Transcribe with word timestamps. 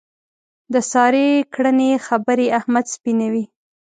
د 0.73 0.75
سارې 0.91 1.27
کړنې 1.53 1.91
خبرې 2.07 2.47
احمد 2.57 2.85
سپینوي. 2.93 3.45